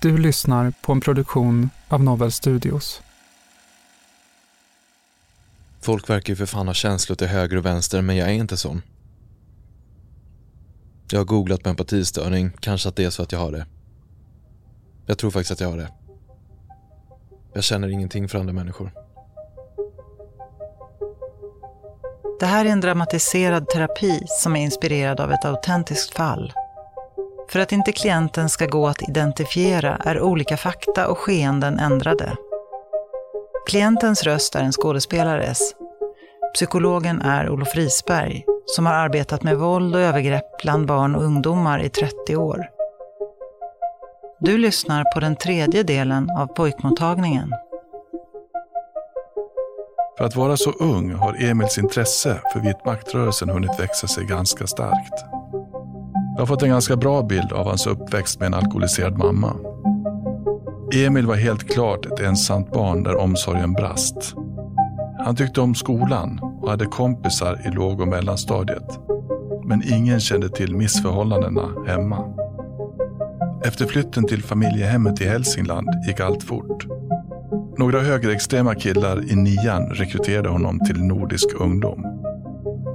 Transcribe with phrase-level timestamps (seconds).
[0.00, 3.02] Du lyssnar på en produktion av Novel Studios.
[5.80, 8.56] Folk verkar ju för fan ha känslor till höger och vänster, men jag är inte
[8.56, 8.82] sån.
[11.10, 13.66] Jag har googlat på empatistörning, kanske att det är så att jag har det.
[15.06, 15.92] Jag tror faktiskt att jag har det.
[17.52, 18.92] Jag känner ingenting för andra människor.
[22.40, 26.52] Det här är en dramatiserad terapi som är inspirerad av ett autentiskt fall.
[27.50, 32.36] För att inte klienten ska gå att identifiera är olika fakta och skeenden ändrade.
[33.68, 35.74] Klientens röst är en skådespelares.
[36.54, 41.82] Psykologen är Olof Risberg, som har arbetat med våld och övergrepp bland barn och ungdomar
[41.82, 42.68] i 30 år.
[44.40, 47.52] Du lyssnar på den tredje delen av pojkmottagningen.
[50.18, 55.37] För att vara så ung har Emils intresse för vitmaktrörelsen hunnit växa sig ganska starkt.
[56.38, 59.56] Jag har fått en ganska bra bild av hans uppväxt med en alkoholiserad mamma.
[60.94, 64.34] Emil var helt klart ett ensamt barn där omsorgen brast.
[65.24, 68.98] Han tyckte om skolan och hade kompisar i låg och mellanstadiet.
[69.64, 72.24] Men ingen kände till missförhållandena hemma.
[73.64, 76.86] Efter flytten till familjehemmet i Hälsingland gick allt fort.
[77.78, 82.04] Några högerextrema killar i nian rekryterade honom till Nordisk ungdom.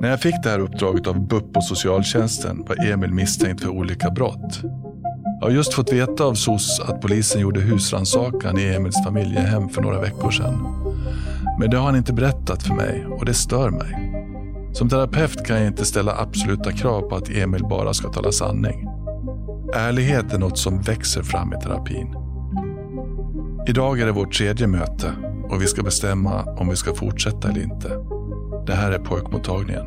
[0.03, 4.09] När jag fick det här uppdraget av BUP och socialtjänsten var Emil misstänkt för olika
[4.09, 4.61] brott.
[5.39, 9.81] Jag har just fått veta av SOS att polisen gjorde husrannsakan i Emils familjehem för
[9.81, 10.67] några veckor sedan.
[11.59, 14.23] Men det har han inte berättat för mig och det stör mig.
[14.73, 18.87] Som terapeut kan jag inte ställa absoluta krav på att Emil bara ska tala sanning.
[19.75, 22.15] Ärlighet är något som växer fram i terapin.
[23.67, 25.13] Idag är det vårt tredje möte
[25.49, 28.12] och vi ska bestämma om vi ska fortsätta eller inte.
[28.65, 29.85] Det här är pojkmottagningen.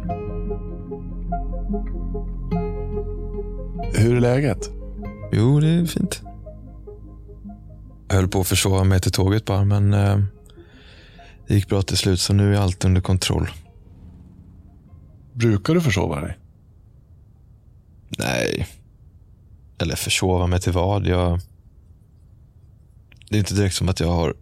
[3.95, 4.71] Hur är läget?
[5.33, 6.23] Jo, det är fint.
[8.09, 10.19] Jag höll på att försova mig till tåget bara, men eh,
[11.47, 13.51] det gick bra till slut, så nu är allt under kontroll.
[15.33, 16.39] Brukar du försova dig?
[18.19, 18.67] Nej.
[19.79, 21.07] Eller försova mig till vad?
[21.07, 21.41] Jag...
[23.29, 24.35] Det är inte direkt som att jag har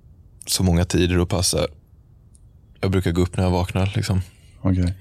[0.46, 1.66] så många tider att passa.
[2.84, 3.92] Jag brukar gå upp när jag vaknar.
[3.96, 4.20] Liksom.
[4.60, 4.94] Okej.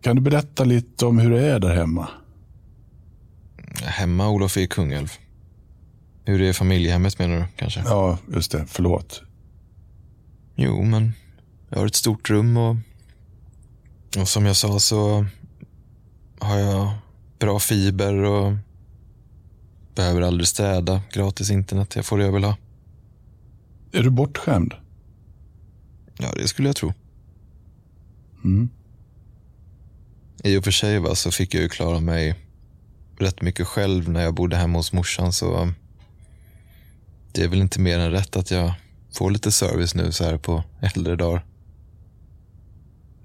[0.00, 2.08] Kan du berätta lite om hur det är där hemma?
[3.82, 5.12] Hemma Olof är i Kungälv.
[6.24, 7.80] Hur är familjehemmet menar du kanske?
[7.80, 8.66] Ja, just det.
[8.68, 9.22] Förlåt.
[10.54, 11.12] Jo, men
[11.68, 12.76] jag har ett stort rum och,
[14.18, 15.26] och som jag sa så
[16.38, 16.90] har jag
[17.38, 18.52] bra fiber och
[19.94, 21.02] behöver aldrig städa.
[21.12, 21.96] Gratis internet.
[21.96, 22.56] Jag får det jag vill ha.
[23.92, 24.74] Är du bortskämd?
[26.18, 26.92] Ja, det skulle jag tro.
[28.44, 28.68] Mm.
[30.44, 32.34] I och för sig va, så fick jag ju klara mig
[33.18, 35.32] rätt mycket själv när jag bodde hemma hos morsan.
[35.32, 35.72] Så
[37.32, 38.72] det är väl inte mer än rätt att jag
[39.12, 41.44] får lite service nu så här på äldre dagar.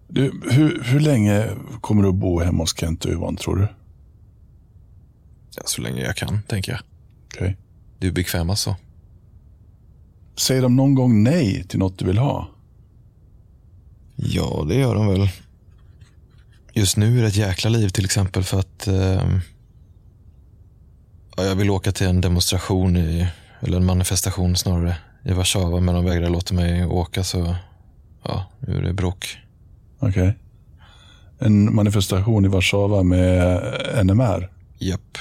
[0.08, 1.50] Du, hur, hur länge
[1.82, 3.68] kommer du att bo hemma hos Kent och Yvonne, tror du?
[5.56, 6.82] Ja, så länge jag kan, tänker jag.
[7.36, 7.58] Okej.
[8.00, 8.76] Du är bekväma så.
[10.38, 12.50] Säger de någon gång nej till något du vill ha?
[14.16, 15.30] Ja, det gör de väl.
[16.74, 19.40] Just nu är det ett jäkla liv till exempel för att eh,
[21.38, 23.28] ja, jag vill åka till en demonstration, i,
[23.60, 27.56] eller en manifestation snarare, i Warszawa men de vägrar låta mig åka så
[28.24, 29.38] ja, nu är det bråk.
[30.00, 30.38] Okej.
[31.40, 33.62] En manifestation i Warszawa med
[34.06, 34.52] NMR.
[34.78, 35.18] Japp.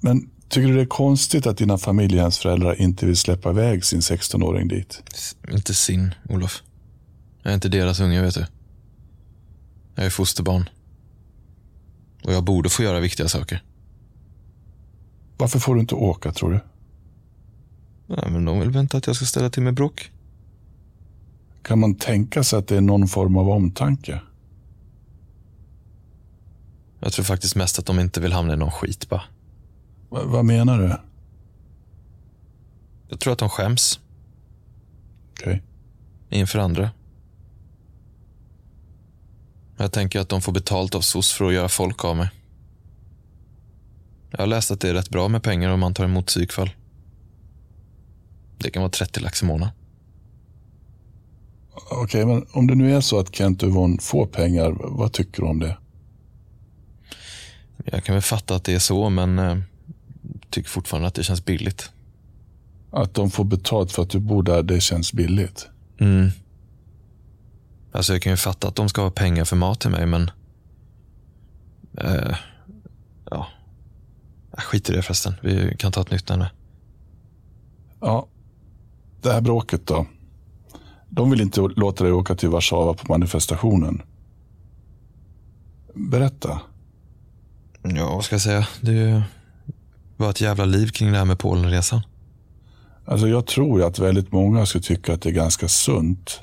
[0.00, 4.68] Men tycker du det är konstigt att dina familjehemsföräldrar inte vill släppa iväg sin 16-åring
[4.68, 5.02] dit?
[5.50, 6.62] Inte sin, Olof.
[7.42, 8.46] Jag är inte deras unge, vet du.
[9.94, 10.68] Jag är fosterbarn.
[12.24, 13.62] Och jag borde få göra viktiga saker.
[15.36, 16.60] Varför får du inte åka tror du?
[18.06, 20.10] Nej, men de vill väl inte att jag ska ställa till med bråk.
[21.62, 24.20] Kan man tänka sig att det är någon form av omtanke?
[27.00, 29.22] Jag tror faktiskt mest att de inte vill hamna i någon skit bara.
[30.08, 30.96] Va- vad menar du?
[33.08, 34.00] Jag tror att de skäms
[35.32, 35.62] Okej.
[36.28, 36.90] inför andra.
[39.76, 42.28] Jag tänker att de får betalt av SOS för att göra folk av mig.
[44.30, 46.70] Jag har läst att det är rätt bra med pengar om man tar emot psykfall.
[48.58, 49.74] Det kan vara 30 lax i månaden.
[51.90, 55.42] Okej, men om det nu är så att Kent och Yvonne får pengar, vad tycker
[55.42, 55.76] du om det?
[57.84, 59.58] Jag kan väl fatta att det är så, men eh,
[60.50, 61.90] tycker fortfarande att det känns billigt.
[62.90, 65.68] Att de får betalt för att du bor där, det känns billigt.
[66.00, 66.30] Mm.
[67.92, 70.30] Alltså jag kan ju fatta att de ska ha pengar för mat till mig, men...
[71.98, 72.36] Eh,
[73.30, 73.46] ja.
[74.52, 75.34] Skiter i det förresten.
[75.42, 76.50] Vi kan ta ett nytt ämne.
[78.00, 78.26] Ja,
[79.22, 80.06] det här bråket då.
[81.08, 84.02] De vill inte låta dig åka till Warszawa på manifestationen.
[85.94, 86.60] Berätta.
[87.82, 88.68] Ja, vad ska jag säga?
[88.80, 89.22] Det
[90.18, 92.00] var ett jävla liv kring det här med Polenresan.
[93.04, 96.40] Alltså jag tror att väldigt många skulle tycka att det är ganska sunt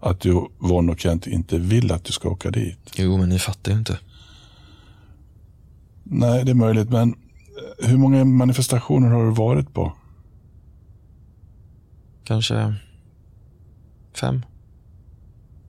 [0.00, 2.92] att du, Yvonne och Kent inte vill att du ska åka dit.
[2.96, 3.98] Jo, men ni fattar ju inte.
[6.02, 7.14] Nej, det är möjligt, men
[7.80, 9.92] eh, hur många manifestationer har du varit på?
[12.24, 12.74] Kanske
[14.14, 14.42] fem.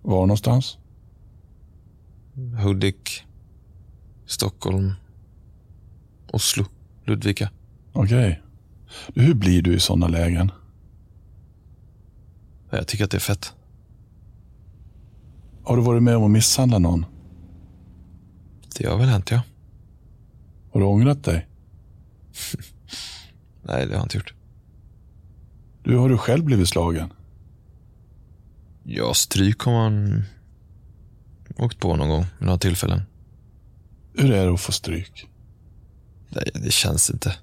[0.02, 0.78] Var någonstans?
[2.64, 3.24] Hudik,
[4.26, 4.94] Stockholm,
[6.32, 6.66] Oslo,
[7.06, 7.50] Ludvika.
[7.94, 8.42] Okej.
[9.16, 10.52] Hur blir du i sådana lägen?
[12.70, 13.54] Jag tycker att det är fett.
[15.64, 17.06] Har du varit med om att misshandla någon?
[18.78, 19.42] Det har väl hänt, ja.
[20.72, 21.48] Har du ångrat dig?
[23.64, 24.34] Nej, det har jag inte gjort.
[25.84, 27.14] Du, har du själv blivit slagen?
[28.84, 30.24] Ja, stryk har man
[31.58, 33.02] åkt på någon gång vid några tillfällen.
[34.14, 35.30] Hur är det att få stryk?
[36.36, 37.36] Nej, det känns inte.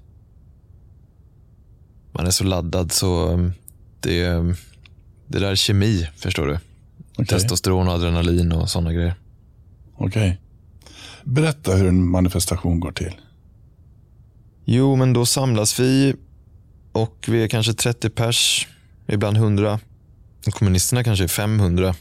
[2.11, 3.53] Man är så laddad så um,
[3.99, 4.55] det, um,
[5.27, 6.59] det där är kemi, förstår du.
[7.13, 7.25] Okej.
[7.25, 9.15] Testosteron och adrenalin och sådana grejer.
[9.95, 10.41] Okej.
[11.23, 13.15] Berätta hur en manifestation går till.
[14.65, 16.15] Jo, men då samlas vi
[16.91, 18.67] och vi är kanske 30 pers,
[19.07, 19.79] ibland 100.
[20.47, 21.95] Och kommunisterna kanske är 500.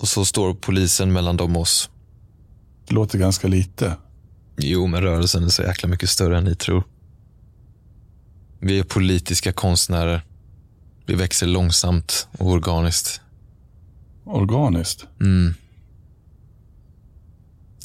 [0.00, 1.90] Och så står polisen mellan dem och oss.
[2.88, 3.96] Det låter ganska lite.
[4.56, 6.84] Jo, men rörelsen är så jäkla mycket större än ni tror.
[8.60, 10.22] Vi är politiska konstnärer.
[11.06, 13.20] Vi växer långsamt och organiskt.
[14.24, 15.06] Organiskt.
[15.20, 15.54] Mm.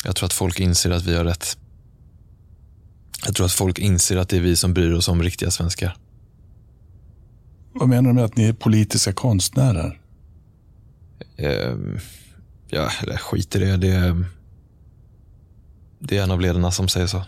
[0.03, 1.57] Jag tror att folk inser att vi har rätt.
[3.25, 5.97] Jag tror att folk inser att det är vi som bryr oss om riktiga svenskar.
[7.73, 10.01] Vad menar du med att ni är politiska konstnärer?
[11.37, 11.99] Ehm,
[12.69, 13.77] ja, skit i det.
[13.77, 14.25] Det är,
[16.03, 17.23] det är en av ledarna som säger så.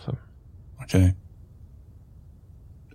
[0.79, 1.15] Okej.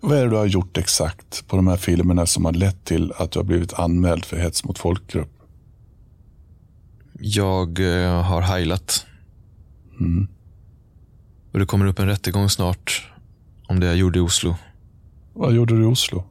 [0.01, 3.13] Vad är det du har gjort exakt på de här filmerna som har lett till
[3.17, 5.31] att du har blivit anmäld för hets mot folkgrupp?
[7.21, 9.07] Jag eh, har heilat.
[10.01, 10.29] Mm.
[11.53, 13.13] Och det kommer upp en rättegång snart
[13.69, 14.57] om det jag gjorde i Oslo.
[15.33, 16.25] Vad gjorde du i Oslo?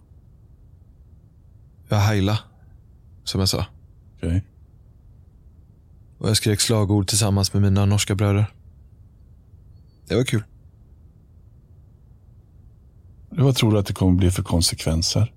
[1.89, 2.39] Jag heila,
[3.23, 3.65] som jag sa.
[4.15, 4.45] Okej.
[6.17, 8.45] Och jag skrek slagord tillsammans med mina norska bröder.
[10.07, 10.43] Det var kul.
[13.29, 15.33] Vad tror du att det kommer bli för konsekvenser?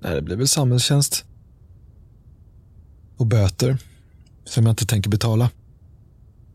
[0.00, 1.24] Nej, det blir väl samhällstjänst.
[3.16, 3.78] Och böter.
[4.44, 5.50] Som jag inte tänker betala.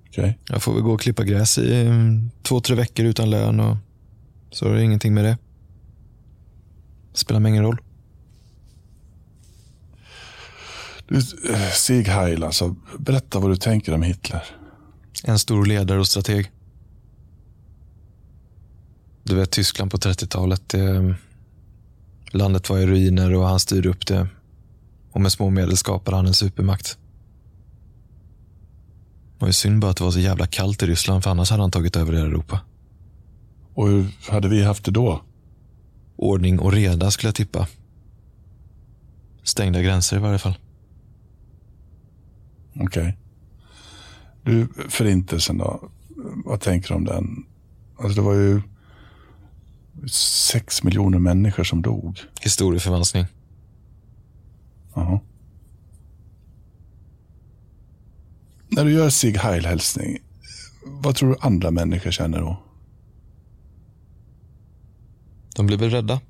[0.07, 0.37] Okej.
[0.47, 3.77] Jag får väl gå och klippa gräs i mm, två, tre veckor utan lön och
[4.51, 5.37] så är det ingenting med det.
[7.13, 7.77] Spelar mig ingen roll.
[11.07, 11.17] Du,
[11.53, 14.43] eh, Sieg Heil, alltså, berätta vad du tänker om Hitler.
[15.23, 16.51] En stor ledare och strateg.
[19.23, 20.69] Du vet Tyskland på 30-talet.
[20.69, 21.15] Det,
[22.31, 24.27] landet var i ruiner och han styrde upp det
[25.11, 26.97] Och med små medel skapade han en supermakt.
[29.33, 31.51] Det var ju synd bara att det var så jävla kallt i Ryssland, för annars
[31.51, 32.59] hade han tagit över hela Europa.
[33.73, 35.21] Och hur hade vi haft det då?
[36.15, 37.67] Ordning och reda skulle jag tippa.
[39.43, 40.57] Stängda gränser i varje fall.
[42.75, 42.83] Okej.
[42.83, 43.13] Okay.
[44.43, 45.89] Du, förintelsen då?
[46.45, 47.45] Vad tänker du om den?
[47.99, 48.61] Alltså det var ju
[50.09, 52.19] sex miljoner människor som dog.
[52.41, 53.25] Historieförvanskning.
[54.95, 55.19] Jaha.
[58.69, 60.17] När du gör Sig Heil-hälsning,
[60.85, 62.57] vad tror du andra människor känner då?
[65.55, 66.21] De blir väl rädda.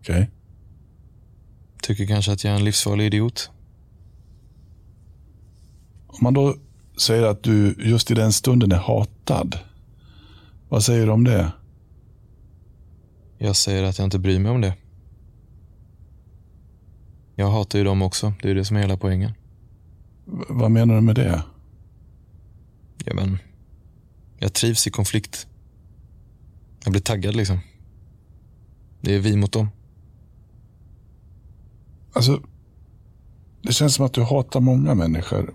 [0.00, 0.14] Okej.
[0.14, 0.26] Okay.
[1.82, 3.50] Tycker kanske att jag är en livsfarlig idiot.
[6.06, 6.56] Om man då
[6.96, 9.58] säger att du just i den stunden är hatad.
[10.68, 11.52] Vad säger du om det?
[13.38, 14.74] Jag säger att jag inte bryr mig om det.
[17.34, 18.32] Jag hatar ju dem också.
[18.42, 19.32] Det är det som är hela poängen.
[20.24, 21.42] V vad menar du med det?
[23.04, 23.38] Ja, men...
[24.38, 25.46] Jag trivs i konflikt.
[26.84, 27.58] Jag blir taggad liksom.
[29.00, 29.68] Det är vi mot dem.
[32.12, 32.42] Alltså,
[33.62, 35.54] det känns som att du hatar många människor.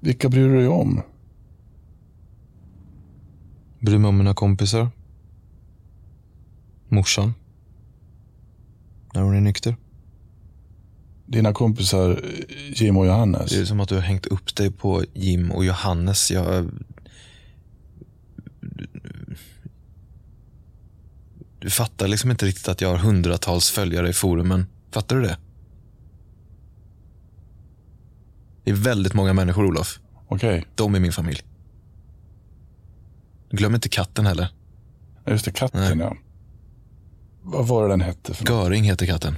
[0.00, 1.02] Vilka bryr du dig om?
[3.80, 4.90] Bryr mig om mina kompisar.
[6.94, 7.34] Morsan.
[9.14, 9.76] När hon är nykter.
[11.26, 12.24] Dina kompisar
[12.74, 13.50] Jim och Johannes?
[13.50, 16.30] Det är som att du har hängt upp dig på Jim och Johannes.
[16.30, 16.70] Jag...
[21.58, 24.66] Du fattar liksom inte riktigt att jag har hundratals följare i forumen.
[24.90, 25.38] Fattar du det?
[28.64, 30.00] Det är väldigt många människor, Olof.
[30.28, 30.58] Okej.
[30.58, 30.64] Okay.
[30.74, 31.40] De är min familj.
[33.50, 34.48] Glöm inte katten heller.
[35.26, 36.06] Just det, katten Nej.
[36.06, 36.16] ja.
[37.46, 38.34] Vad var det den hette?
[38.34, 39.34] För Göring heter katten.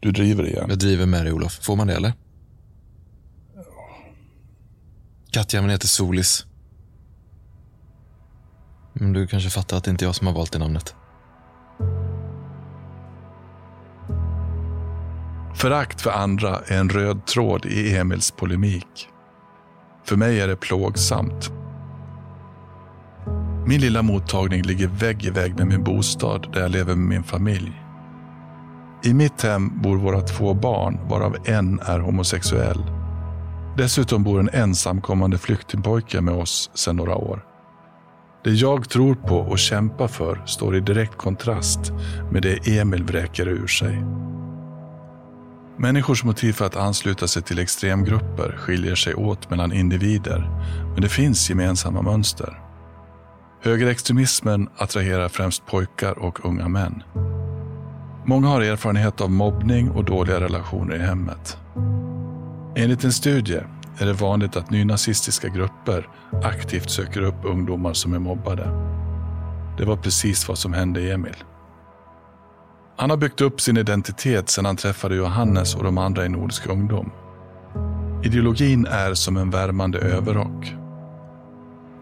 [0.00, 0.66] Du driver igen?
[0.68, 1.58] Jag driver med dig, Olof.
[1.62, 2.12] Får man det, eller?
[5.30, 6.46] Kattjäveln heter Solis.
[8.92, 10.94] Men du kanske fattar att det inte är jag som har valt det namnet.
[15.54, 19.08] Förakt för andra är en röd tråd i Emils polemik.
[20.04, 21.52] För mig är det plågsamt.
[23.66, 27.22] Min lilla mottagning ligger vägg i vägg med min bostad där jag lever med min
[27.22, 27.72] familj.
[29.04, 32.84] I mitt hem bor våra två barn, varav en är homosexuell.
[33.76, 37.44] Dessutom bor en ensamkommande flyktingpojke med oss sedan några år.
[38.44, 41.92] Det jag tror på och kämpar för står i direkt kontrast
[42.32, 44.04] med det Emil vräker ur sig.
[45.78, 50.50] Människors motiv för att ansluta sig till extremgrupper skiljer sig åt mellan individer,
[50.92, 52.63] men det finns gemensamma mönster.
[53.64, 57.02] Högerextremismen attraherar främst pojkar och unga män.
[58.26, 61.58] Många har erfarenhet av mobbning och dåliga relationer i hemmet.
[62.76, 63.60] Enligt en studie
[63.98, 66.08] är det vanligt att nynazistiska grupper
[66.42, 68.64] aktivt söker upp ungdomar som är mobbade.
[69.78, 71.36] Det var precis vad som hände Emil.
[72.96, 76.66] Han har byggt upp sin identitet sedan han träffade Johannes och de andra i Nordisk
[76.66, 77.10] ungdom.
[78.24, 80.83] Ideologin är som en värmande överrock.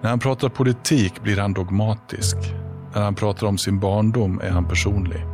[0.02, 2.36] När han pratar politik blir han dogmatisk.
[2.94, 5.26] När han pratar om sin barndom är han personlig.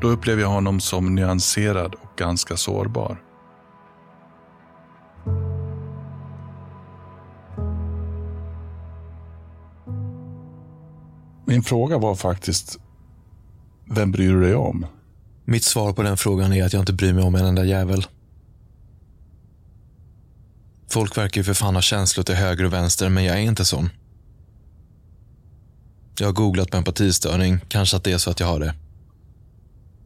[0.00, 3.22] Då upplever jag honom som nyanserad och ganska sårbar.
[11.44, 12.78] Min fråga var faktiskt,
[13.84, 14.86] vem bryr du dig om?
[15.44, 18.06] Mitt svar på den frågan är att jag inte bryr mig om en enda jävel.
[20.92, 23.64] Folk verkar ju för fan ha känslor till höger och vänster, men jag är inte
[23.64, 23.90] sån.
[26.18, 27.60] Jag har googlat på empatistörning.
[27.68, 28.74] Kanske att det är så att jag har det.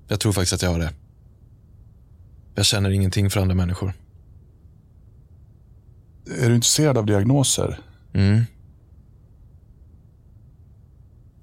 [0.09, 0.93] Jag tror faktiskt att jag har det.
[2.55, 3.93] Jag känner ingenting för andra människor.
[6.43, 7.81] Är du intresserad av diagnoser?
[8.13, 8.45] Mm.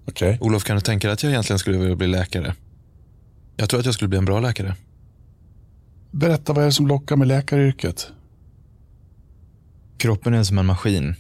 [0.05, 0.33] Okej.
[0.35, 0.47] Okay.
[0.47, 2.55] Olof, kan du tänka dig att jag egentligen skulle vilja bli läkare?
[3.55, 4.75] Jag tror att jag skulle bli en bra läkare.
[6.11, 8.13] Berätta, vad är det som lockar med läkaryrket?
[10.03, 11.15] Kroppen är som en maskin.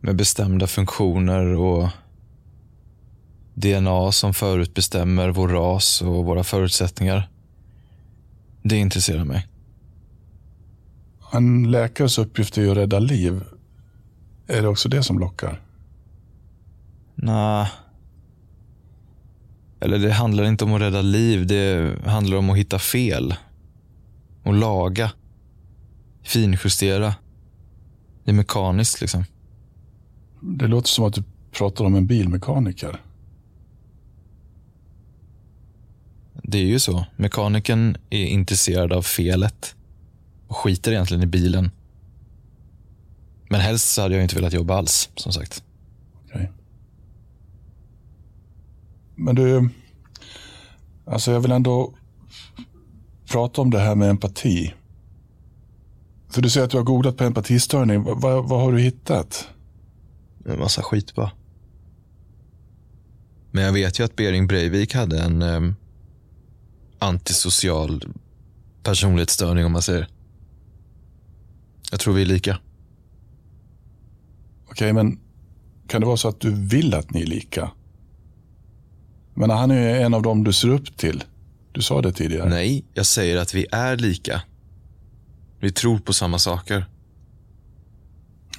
[0.00, 1.88] Med bestämda funktioner och
[3.54, 7.28] DNA som förutbestämmer vår ras och våra förutsättningar.
[8.62, 9.46] Det intresserar mig.
[11.32, 13.44] En läkares uppgift är ju att rädda liv.
[14.46, 15.62] Är det också det som lockar?
[17.14, 17.68] Nej.
[19.80, 21.46] Eller det handlar inte om att rädda liv.
[21.46, 23.34] Det handlar om att hitta fel.
[24.42, 25.10] Och laga.
[26.24, 27.14] Finjustera.
[28.24, 29.24] Det är mekaniskt liksom.
[30.40, 33.00] Det låter som att du pratar om en bilmekaniker.
[36.42, 37.06] Det är ju så.
[37.16, 39.76] Mekanikern är intresserad av felet
[40.48, 41.70] och skiter egentligen i bilen.
[43.48, 45.64] Men helst så hade jag inte velat jobba alls, som sagt.
[46.24, 46.52] Okej.
[49.14, 49.70] Men du,
[51.06, 51.94] alltså jag vill ändå
[53.32, 54.74] prata om det här med empati.
[56.34, 58.02] För du säger att du har googlat på empatistörning.
[58.02, 59.48] Vad, vad, vad har du hittat?
[60.46, 61.30] En massa skit bara.
[63.50, 65.76] Men jag vet ju att Bering Breivik hade en um,
[66.98, 68.04] antisocial
[68.82, 70.08] personlighetsstörning om man säger.
[71.90, 72.58] Jag tror vi är lika.
[74.70, 75.18] Okej, men
[75.86, 77.70] kan det vara så att du vill att ni är lika?
[79.34, 81.24] Men han är ju en av dem du ser upp till.
[81.72, 82.48] Du sa det tidigare.
[82.48, 84.42] Nej, jag säger att vi är lika.
[85.64, 86.86] Vi tror på samma saker.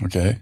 [0.02, 0.42] Okej.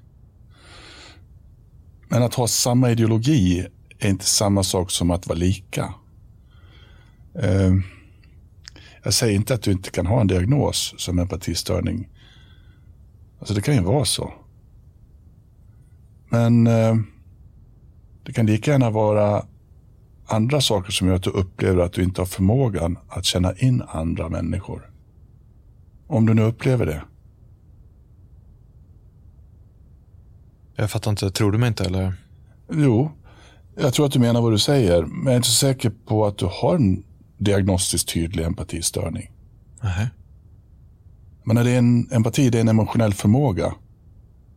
[2.08, 3.68] Men att ha samma ideologi
[4.00, 5.94] är inte samma sak som att vara lika.
[7.40, 7.74] Eh,
[9.04, 12.10] jag säger inte att du inte kan ha en diagnos som empatistörning.
[13.40, 14.34] Alltså det kan ju vara så.
[16.30, 16.96] Men eh,
[18.24, 19.46] det kan lika gärna vara
[20.26, 23.84] andra saker som gör att du upplever att du inte har förmågan att känna in
[23.88, 24.93] andra människor.
[26.14, 27.02] Om du nu upplever det.
[30.76, 31.32] Jag fattar inte.
[31.32, 32.14] Tror du mig inte eller?
[32.72, 33.12] Jo,
[33.76, 35.02] jag tror att du menar vad du säger.
[35.02, 37.04] Men jag är inte så säker på att du har en
[37.38, 39.32] diagnostiskt tydlig empatistörning.
[39.82, 40.10] Nej.
[41.44, 43.74] Men det är en empati, det är en emotionell förmåga.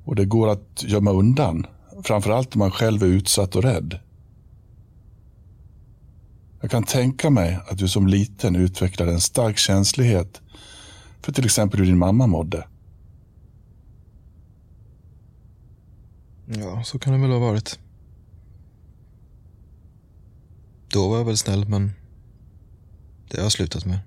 [0.04, 1.66] Och det går att gömma undan.
[2.04, 3.98] Framförallt om man själv är utsatt och rädd.
[6.60, 10.40] Jag kan tänka mig att du som liten utvecklade en stark känslighet
[11.26, 12.68] för till exempel hur din mamma mådde.
[16.47, 17.78] Ja, så kan det väl ha varit.
[20.88, 21.92] Då var jag väl snäll, men
[23.28, 23.99] det har jag slutat med.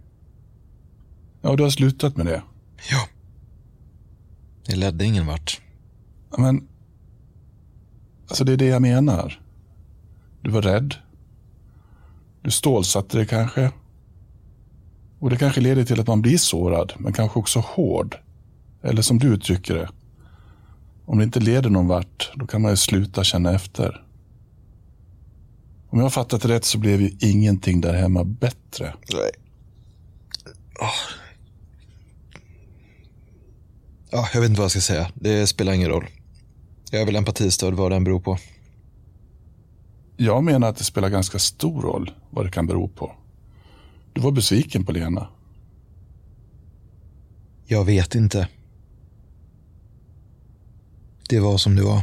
[1.42, 2.44] Ja, du har slutat med det.
[2.92, 3.08] Ja.
[4.66, 5.62] Det ledde ingen vart.
[6.38, 6.68] Men,
[8.27, 9.42] alltså det är det jag menar.
[10.42, 10.96] Du var rädd.
[12.42, 13.72] Du stålsatte det kanske.
[15.20, 18.18] Och det kanske leder till att man blir sårad, men kanske också hård.
[18.82, 19.90] Eller som du uttrycker det.
[21.05, 24.03] Om det inte leder någon vart, då kan man ju sluta känna efter.
[25.90, 28.94] Om jag har fattat rätt så blev ju ingenting där hemma bättre.
[29.14, 29.32] Nej.
[30.82, 31.20] Oh.
[34.12, 35.12] Ja, jag vet inte vad jag ska säga.
[35.14, 36.05] Det spelar ingen roll.
[36.92, 38.38] Jag är väl empatistörd vad den beror på.
[40.18, 43.16] Jag menar att det spelar ganska stor roll vad det kan bero på.
[44.20, 45.27] Du var besviken på Lena.
[47.66, 48.48] Jag vet inte.
[51.29, 52.01] Det var som det var.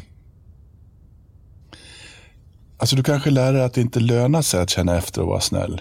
[2.79, 5.40] Alltså du kanske lär dig att det inte lönar sig att känna efter och vara
[5.40, 5.81] snäll.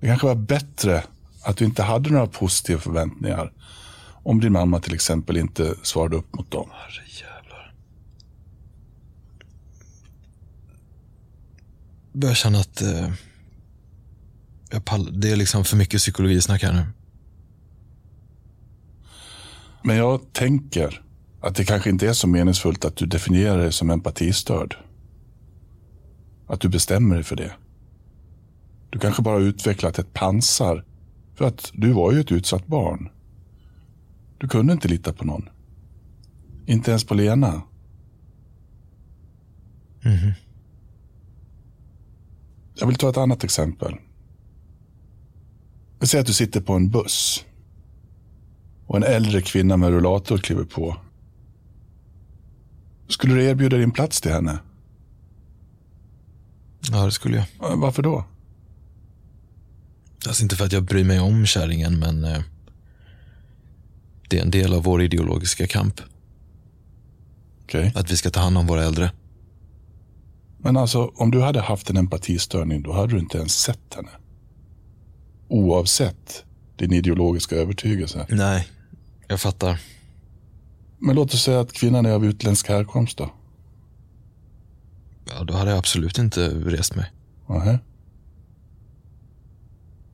[0.00, 1.04] Det kanske var bättre
[1.42, 3.52] att du inte hade några positiva förväntningar.
[4.22, 6.68] Om din mamma till exempel inte svarade upp mot dem.
[6.72, 7.74] Herrejävlar.
[12.12, 13.10] Börjar känna att eh,
[14.70, 16.86] jag pall, det är liksom för mycket psykologisnack här nu.
[19.82, 21.02] Men jag tänker
[21.40, 24.76] att det kanske inte är så meningsfullt att du definierar dig som empatistörd.
[26.46, 27.52] Att du bestämmer dig för det.
[28.90, 30.84] Du kanske bara har utvecklat ett pansar
[31.34, 33.08] för att du var ju ett utsatt barn.
[34.38, 35.48] Du kunde inte lita på någon.
[36.66, 37.62] Inte ens på Lena.
[40.02, 40.32] Mhm.
[42.74, 43.94] Jag vill ta ett annat exempel.
[46.00, 47.44] Vi säger att du sitter på en buss.
[48.86, 50.96] Och en äldre kvinna med rullator kliver på.
[53.08, 54.58] Skulle du erbjuda din plats till henne?
[56.90, 57.76] Ja, det skulle jag.
[57.76, 58.24] Varför då?
[60.26, 62.42] Alltså inte för att jag bryr mig om kärringen, men eh,
[64.28, 66.00] det är en del av vår ideologiska kamp.
[67.64, 67.92] Okej.
[67.94, 69.12] Att vi ska ta hand om våra äldre.
[70.58, 74.10] Men alltså, om du hade haft en empatistörning, då hade du inte ens sett henne.
[75.50, 76.44] Oavsett
[76.76, 78.26] din ideologiska övertygelse.
[78.28, 78.68] Nej,
[79.28, 79.80] jag fattar.
[80.98, 83.30] Men låt oss säga att kvinnan är av utländsk härkomst då.
[85.24, 87.12] Ja, då hade jag absolut inte rest mig.
[87.48, 87.78] Nähä.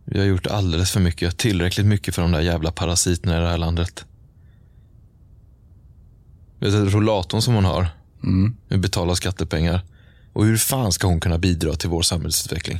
[0.04, 1.38] Vi har gjort alldeles för mycket.
[1.38, 4.04] Tillräckligt mycket för de där jävla parasiterna i det här landet.
[6.60, 7.88] Vet du, rollatorn som hon har.
[8.22, 8.56] Mm.
[8.68, 9.80] Vi betalar skattepengar.
[10.32, 12.78] Och hur fan ska hon kunna bidra till vår samhällsutveckling?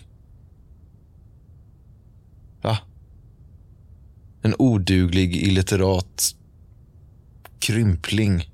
[4.47, 6.37] En oduglig, illiterat
[7.59, 8.51] krympling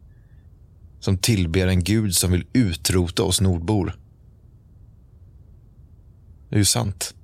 [1.00, 3.98] som tillber en gud som vill utrota oss nordbor.
[6.48, 7.14] Det är ju sant.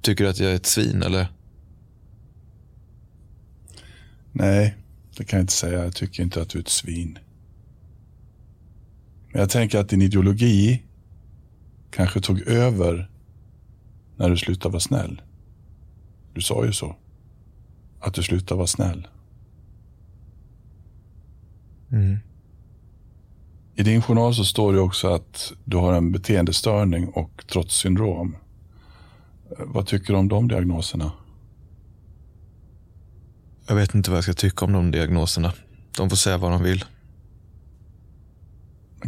[0.00, 1.28] Tycker du att jag är ett svin, eller?
[4.32, 4.76] Nej,
[5.16, 5.84] det kan jag inte säga.
[5.84, 7.18] Jag tycker inte att du är ett svin.
[9.32, 10.82] Men jag tänker att din ideologi
[11.90, 13.10] kanske tog över
[14.16, 15.22] när du slutade vara snäll.
[16.34, 16.96] Du sa ju så.
[18.00, 19.08] Att du slutade vara snäll.
[21.92, 22.18] Mm.
[23.74, 28.36] I din journal så står det också att du har en beteendestörning och trotssyndrom.
[29.58, 31.12] Vad tycker du om de diagnoserna?
[33.66, 35.52] Jag vet inte vad jag ska tycka om de diagnoserna.
[35.96, 36.84] De får säga vad de vill.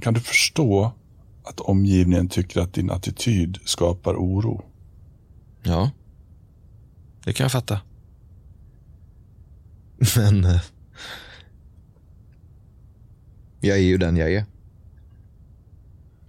[0.00, 0.92] Kan du förstå
[1.44, 4.64] att omgivningen tycker att din attityd skapar oro?
[5.68, 5.90] Ja,
[7.24, 7.80] det kan jag fatta.
[10.16, 10.62] Men eh,
[13.60, 14.44] jag är ju den jag är.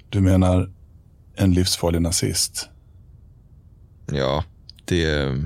[0.09, 0.71] Du menar
[1.35, 2.69] en livsfarlig nazist?
[4.11, 4.43] Ja,
[4.85, 5.37] det...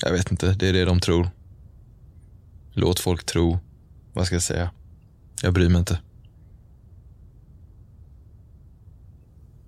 [0.00, 1.30] Jag vet inte, det är det de tror.
[2.72, 3.58] Låt folk tro.
[4.12, 4.70] Vad ska jag säga?
[5.42, 6.00] Jag bryr mig inte.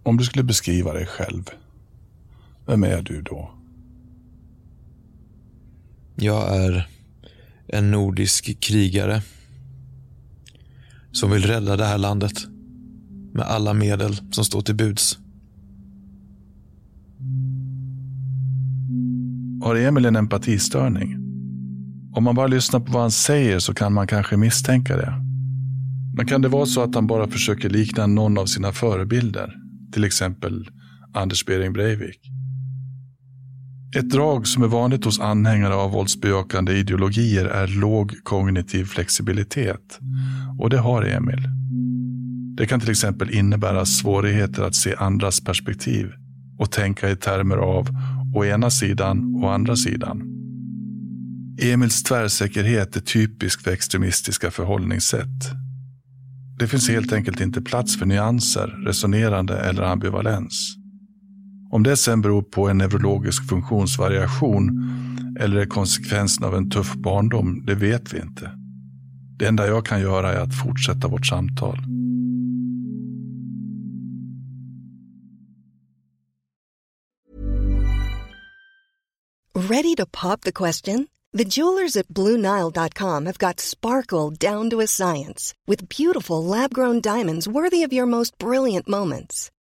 [0.02, 1.50] Om du skulle beskriva dig själv,
[2.66, 3.50] vem är du då?
[6.16, 6.88] Jag är
[7.68, 9.22] en nordisk krigare
[11.12, 12.32] som vill rädda det här landet
[13.32, 15.18] med alla medel som står till buds.
[19.62, 21.16] Har Emil en empatistörning?
[22.14, 25.14] Om man bara lyssnar på vad han säger så kan man kanske misstänka det.
[26.16, 29.54] Men kan det vara så att han bara försöker likna någon av sina förebilder?
[29.92, 30.70] Till exempel
[31.14, 32.35] Anders Behring Breivik.
[33.96, 39.98] Ett drag som är vanligt hos anhängare av våldsbejakande ideologier är låg kognitiv flexibilitet.
[40.58, 41.48] Och det har Emil.
[42.56, 46.12] Det kan till exempel innebära svårigheter att se andras perspektiv
[46.58, 47.88] och tänka i termer av
[48.34, 50.22] å ena sidan och andra sidan.
[51.62, 55.50] Emils tvärsäkerhet är typiskt för extremistiska förhållningssätt.
[56.58, 60.75] Det finns helt enkelt inte plats för nyanser, resonerande eller ambivalens.
[61.70, 64.70] Om det sen beror på en neurologisk funktionsvariation
[65.40, 68.50] eller är konsekvensen av en tuff barndom, det vet vi inte.
[69.38, 71.78] Det enda jag kan göra är att fortsätta vårt samtal.
[79.54, 81.08] Ready to pop the question?
[81.32, 87.00] The jewelers at BlueNile.com have got sparkle down to a science with beautiful lab grown
[87.00, 89.50] diamonds worthy of your most brilliant moments.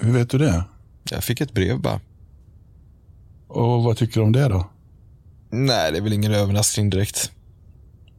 [0.00, 0.64] Hur vet du det?
[1.10, 2.00] Jag fick ett brev bara.
[3.48, 4.70] Och vad tycker du om det då?
[5.50, 7.32] Nej, det är väl ingen överraskning direkt.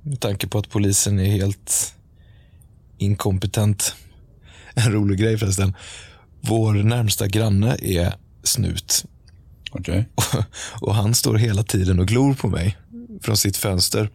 [0.01, 1.95] Med tanke på att polisen är helt
[2.97, 3.95] inkompetent.
[4.73, 5.75] En rolig grej förresten.
[6.41, 8.13] Vår närmsta granne är
[8.43, 9.05] snut.
[9.71, 10.09] Okej.
[10.15, 10.41] Okay.
[10.81, 12.77] Och han står hela tiden och glor på mig
[13.21, 14.09] från sitt fönster.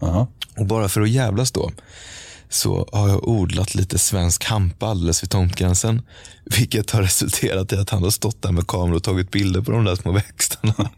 [0.00, 0.28] Aha.
[0.56, 1.70] Och bara för att jävlas då
[2.48, 6.02] så har jag odlat lite svensk hampa alldeles vid tomtgränsen.
[6.44, 9.72] Vilket har resulterat i att han har stått där med kameror och tagit bilder på
[9.72, 10.90] de där små växterna.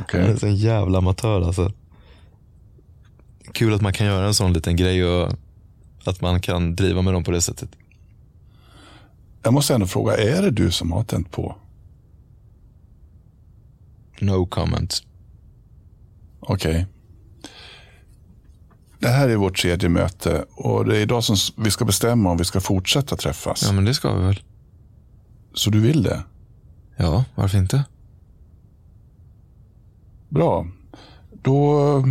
[0.00, 0.20] Okay.
[0.20, 1.72] Han är en jävla amatör alltså.
[3.52, 5.32] Kul att man kan göra en sån liten grej och
[6.04, 7.70] att man kan driva med dem på det sättet.
[9.42, 11.56] Jag måste ändå fråga, är det du som har tänt på?
[14.20, 15.02] No comment.
[16.40, 16.70] Okej.
[16.70, 16.84] Okay.
[18.98, 22.36] Det här är vårt tredje möte och det är idag som vi ska bestämma om
[22.36, 23.62] vi ska fortsätta träffas.
[23.66, 24.40] Ja, men det ska vi väl.
[25.54, 26.22] Så du vill det?
[26.96, 27.84] Ja, varför inte?
[30.28, 30.66] Bra.
[31.42, 32.04] Då,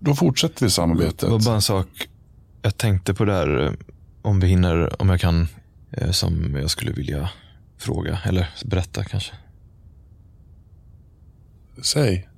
[0.00, 1.20] då fortsätter vi samarbetet.
[1.20, 2.08] Det var bara en sak.
[2.62, 3.72] Jag tänkte på det här eh,
[4.22, 5.48] om vi hinner, om jag kan,
[5.90, 7.30] eh, som jag skulle vilja
[7.78, 8.18] fråga.
[8.24, 9.32] Eller berätta kanske.
[11.82, 12.28] Säg.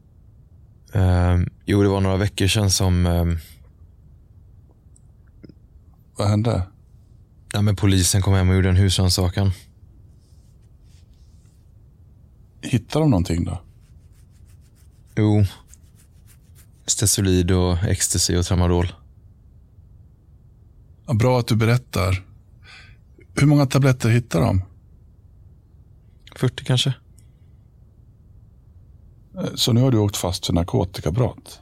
[0.92, 3.06] Eh, jo, det var några veckor sedan som...
[3.06, 3.24] Eh,
[6.20, 6.62] Vad hände?
[7.52, 9.52] Ja, men polisen kom hem och gjorde en husrannsakan.
[12.62, 13.60] Hittade de någonting då?
[15.16, 15.44] Jo.
[16.86, 18.92] Stesolid och ecstasy och tramadol.
[21.06, 22.24] Ja, bra att du berättar.
[23.34, 24.62] Hur många tabletter hittar de?
[26.36, 26.94] 40 kanske.
[29.34, 31.60] Eh, så nu har du åkt fast för narkotikabrott?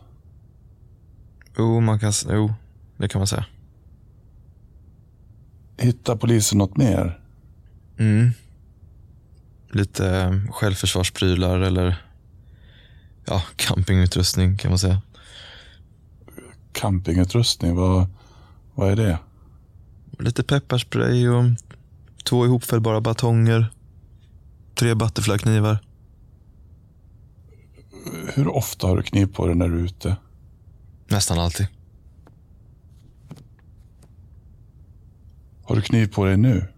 [1.57, 2.55] Jo, man kan, jo,
[2.97, 3.47] det kan man säga.
[5.79, 7.21] Hittar polisen något mer?
[7.99, 8.31] Mm.
[9.71, 12.03] Lite eh, självförsvarsprylar eller
[13.25, 15.03] ja, campingutrustning kan man säga.
[16.73, 18.07] Campingutrustning, vad,
[18.75, 19.19] vad är det?
[20.19, 21.45] Lite pepparspray och
[22.25, 23.67] två ihopfällbara batonger.
[24.75, 25.79] Tre butterflyknivar.
[28.35, 30.17] Hur ofta har du kniv på dig när du är ute?
[31.09, 31.67] Nästan alltid.
[35.69, 36.69] Har du kniv på dig nu?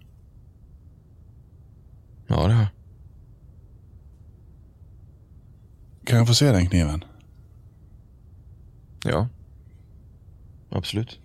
[2.27, 2.67] Ja, det har.
[6.05, 7.05] Kan jag få se den kniven?
[9.05, 9.29] Ja.
[10.71, 11.21] Absolut.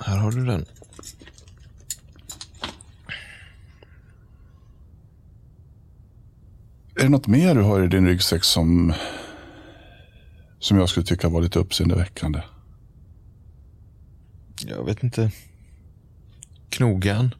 [0.00, 0.66] Här har du den.
[6.98, 8.92] Är det något mer du har i din ryggsäck som,
[10.58, 12.42] som jag skulle tycka var lite uppseendeväckande?
[14.66, 15.30] Jag vet inte.
[16.68, 17.34] Knogan.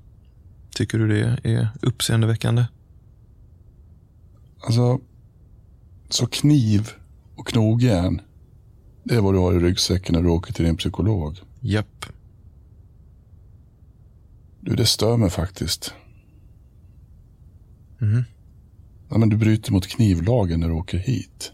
[0.74, 2.64] Tycker du det är uppseendeväckande?
[4.60, 5.00] Alltså,
[6.08, 6.90] så kniv
[7.36, 8.20] och knogjärn.
[9.04, 11.40] Det är vad du har i ryggsäcken när du åker till din psykolog.
[11.60, 12.06] Japp.
[14.60, 15.94] Du, det stör mig faktiskt.
[17.98, 18.24] Mhm.
[19.08, 21.52] Ja, men du bryter mot knivlagen när du åker hit.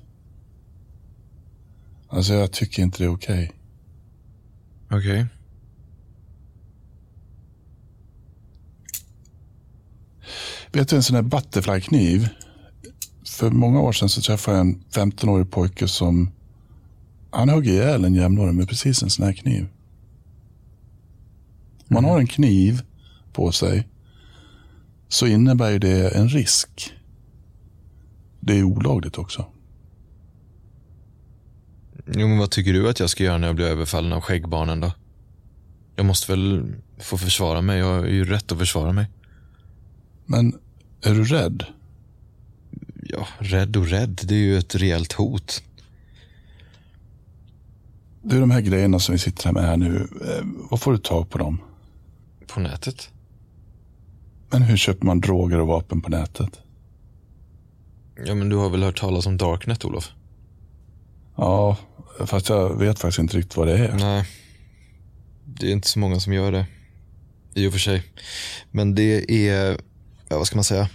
[2.09, 3.45] Alltså, jag tycker inte det är okej.
[4.89, 4.99] Okay.
[4.99, 5.23] Okej.
[5.23, 5.27] Okay.
[10.73, 12.29] Vet du en sån här butterflykniv?
[13.27, 16.31] För många år sedan så träffade jag en 15-årig pojke som
[17.31, 19.69] han högg ihjäl en jämnårig med precis en sån här kniv.
[21.89, 22.83] Om man har en kniv
[23.33, 23.89] på sig
[25.09, 26.93] så innebär det en risk.
[28.45, 29.47] Det är olagligt också.
[32.07, 34.81] Jo, men vad tycker du att jag ska göra när jag blir överfallen av skäggbarnen
[34.81, 34.93] då?
[35.97, 37.79] Jag måste väl få försvara mig.
[37.79, 39.07] Jag har ju rätt att försvara mig.
[40.27, 40.59] Men
[41.03, 41.65] är du rädd?
[43.03, 44.21] Ja, rädd och rädd.
[44.25, 45.63] Det är ju ett reellt hot.
[48.23, 50.09] Du, de här grejerna som vi sitter här med här nu.
[50.27, 51.61] Eh, vad får du tag på dem?
[52.47, 53.11] På nätet.
[54.51, 56.61] Men hur köper man droger och vapen på nätet?
[58.25, 60.13] Ja, men du har väl hört talas om Darknet, Olof?
[61.37, 61.77] Ja,
[62.27, 63.95] fast jag vet faktiskt inte riktigt vad det är.
[63.95, 64.29] Nej,
[65.45, 66.67] det är inte så många som gör det.
[67.55, 68.03] I och för sig.
[68.71, 69.81] Men det är,
[70.29, 70.89] ja, vad ska man säga?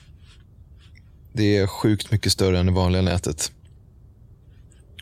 [1.34, 3.52] Det är sjukt mycket större än det vanliga nätet.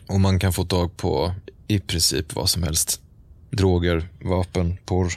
[0.08, 1.34] Och man kan få tag på
[1.66, 3.00] i princip vad som helst.
[3.50, 5.12] Droger, vapen, porr.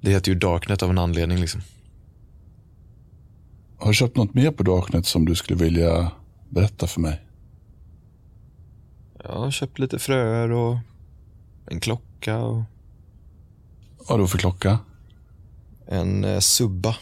[0.00, 1.62] Det heter ju Darknet av en anledning liksom.
[3.84, 6.10] Har du köpt något mer på Darknet som du skulle vilja
[6.48, 7.22] berätta för mig?
[9.24, 10.76] Jag har köpt lite fröer och
[11.66, 12.38] en klocka.
[12.38, 12.62] Och...
[14.08, 14.78] Vad då för klocka?
[15.86, 16.96] En eh, Subba.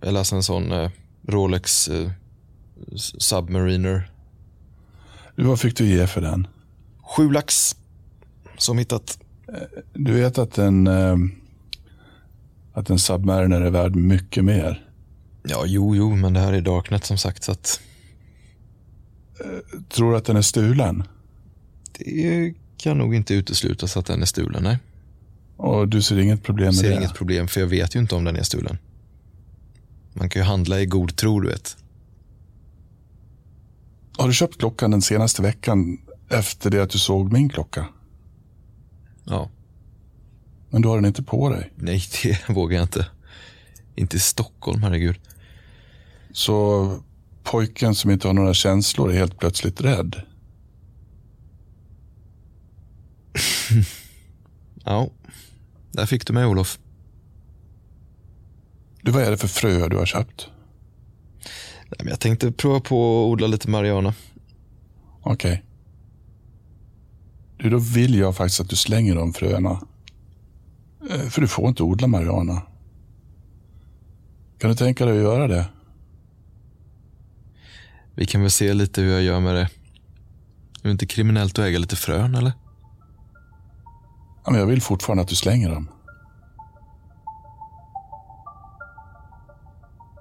[0.00, 0.90] Eller alltså en sån eh,
[1.26, 2.10] Rolex eh,
[3.18, 4.10] Submariner.
[5.36, 6.46] Du, vad fick du ge för den?
[7.16, 7.76] Sju lax.
[8.58, 9.18] Som hittat.
[9.92, 11.16] Du vet att en, eh,
[12.72, 14.87] att en Submariner är värd mycket mer.
[15.50, 17.80] Ja, jo, jo, men det här är Darknet som sagt så att...
[19.88, 21.02] Tror du att den är stulen?
[21.92, 24.78] Det kan nog inte uteslutas att den är stulen, nej.
[25.56, 26.96] Och du ser inget problem med ser det?
[26.96, 28.78] inget problem för jag vet ju inte om den är stulen.
[30.12, 31.76] Man kan ju handla i god tro, du vet.
[34.18, 37.86] Har du köpt klockan den senaste veckan efter det att du såg min klocka?
[39.24, 39.50] Ja.
[40.70, 41.72] Men du har den inte på dig.
[41.76, 43.06] Nej, det vågar jag inte.
[43.96, 45.16] Inte i Stockholm, herregud.
[46.32, 46.92] Så
[47.42, 50.16] pojken som inte har några känslor är helt plötsligt rädd?
[54.84, 55.08] Ja,
[55.92, 56.78] där fick du mig, Olof.
[59.02, 60.50] Du, vad är det för frö du har köpt?
[61.98, 64.14] Jag tänkte prova på att odla lite marijuana.
[65.22, 65.64] Okej.
[67.56, 69.80] Du, då vill jag faktiskt att du slänger de fröna.
[71.10, 72.62] Eh, För du får inte odla marijuana.
[74.58, 75.66] Kan du tänka dig att göra det?
[78.18, 79.60] Vi kan väl se lite hur jag gör med det.
[79.60, 79.68] Är
[80.82, 82.52] det inte kriminellt att äga lite frön, eller?
[84.44, 85.90] Ja, men jag vill fortfarande att du slänger dem.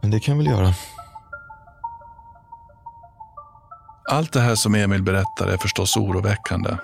[0.01, 0.73] Men det kan jag väl göra.
[4.11, 6.77] Allt det här som Emil berättar är förstås oroväckande.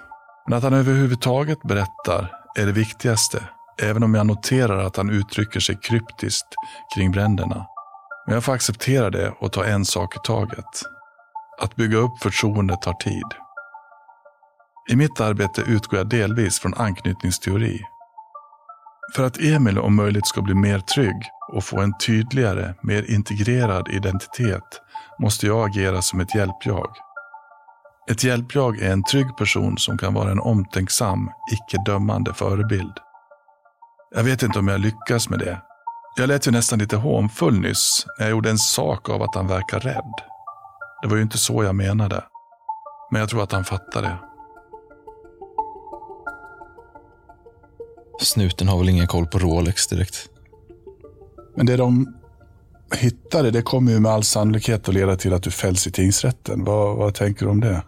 [0.47, 3.43] Men att han överhuvudtaget berättar är det viktigaste,
[3.82, 6.47] även om jag noterar att han uttrycker sig kryptiskt
[6.95, 7.65] kring bränderna.
[8.26, 10.93] Men jag får acceptera det och ta en sak i taget.
[11.62, 13.26] Att bygga upp förtroende tar tid.
[14.89, 17.82] I mitt arbete utgår jag delvis från anknytningsteori.
[19.16, 21.16] För att Emil om möjligt ska bli mer trygg
[21.52, 24.82] och få en tydligare, mer integrerad identitet
[25.20, 26.89] måste jag agera som ett hjälpjag.
[28.12, 32.98] Ett hjälpjag är en trygg person som kan vara en omtänksam, icke-dömande förebild.
[34.16, 35.62] Jag vet inte om jag lyckas med det.
[36.18, 39.48] Jag lät ju nästan lite hånfull nyss när jag gjorde en sak av att han
[39.48, 40.33] verkar rädd.
[41.04, 42.24] Det var ju inte så jag menade.
[43.12, 44.18] Men jag tror att han fattade.
[48.22, 50.30] Snuten har väl ingen koll på Rolex direkt.
[51.56, 52.18] Men det de
[52.96, 56.63] hittade, det kommer ju med all sannolikhet att leda till att du fälls i tingsrätten.
[56.63, 57.84] Vad, vad tänker du om det?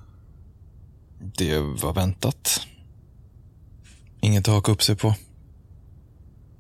[1.19, 2.67] Det var väntat.
[4.21, 5.15] Inget att haka upp sig på.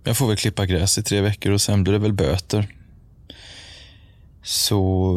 [0.03, 2.75] Jag får väl klippa gräs i tre veckor och sen blir det väl böter.
[4.43, 5.13] Så,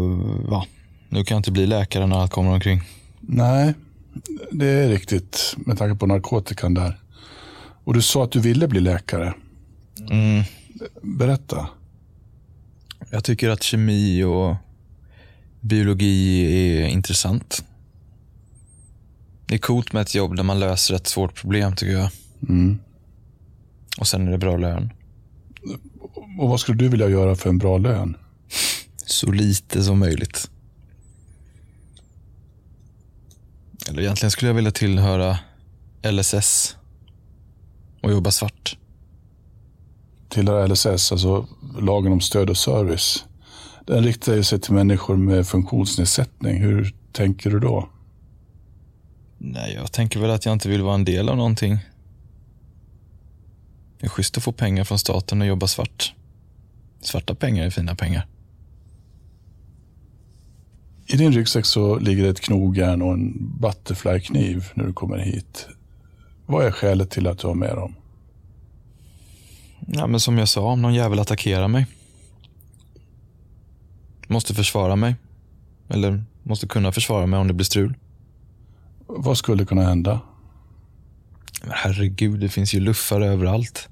[0.50, 0.66] ja.
[1.08, 2.82] Nu kan jag inte bli läkare när allt kommer omkring.
[3.20, 3.74] Nej,
[4.52, 7.00] det är riktigt med tanke på narkotikan där.
[7.84, 9.34] Och du sa att du ville bli läkare.
[10.10, 10.44] Mm.
[11.02, 11.68] Berätta.
[13.10, 14.56] Jag tycker att kemi och
[15.60, 16.44] biologi
[16.82, 17.64] är intressant.
[19.46, 22.10] Det är coolt med ett jobb där man löser ett svårt problem tycker jag.
[22.48, 22.78] Mm.
[23.98, 24.92] Och sen är det bra lön.
[26.38, 28.16] Och vad skulle du vilja göra för en bra lön?
[28.96, 30.50] Så lite som möjligt.
[33.88, 35.38] Eller egentligen skulle jag vilja tillhöra
[36.02, 36.76] LSS
[38.02, 38.78] och jobba svart.
[40.28, 41.46] Tillhör LSS, alltså
[41.80, 43.24] lagen om stöd och service.
[43.86, 46.62] Den riktar ju sig till människor med funktionsnedsättning.
[46.62, 47.88] Hur tänker du då?
[49.38, 51.78] Nej, jag tänker väl att jag inte vill vara en del av någonting.
[54.00, 56.14] Det är schysst att få pengar från staten och jobba svart.
[57.00, 58.26] Svarta pengar är fina pengar.
[61.10, 65.68] I din ryggsäck så ligger det ett knogjärn och en butterflykniv när du kommer hit.
[66.46, 67.94] Vad är skälet till att du har med dem?
[69.86, 71.86] Ja, men som jag sa, om någon jävel attackerar mig.
[74.26, 75.14] Måste försvara mig.
[75.88, 77.94] Eller måste kunna försvara mig om det blir strul.
[79.06, 80.20] Vad skulle kunna hända?
[81.70, 83.88] Herregud, det finns ju luffare överallt.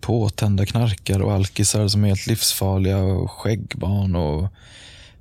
[0.00, 4.48] Påtända knarkare och alkisar som är helt livsfarliga och skäggbarn och